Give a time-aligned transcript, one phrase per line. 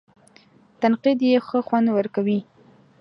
[0.81, 2.39] تنقید یې ښه خوند ورکوي.